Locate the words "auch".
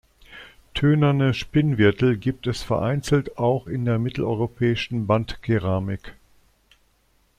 3.37-3.67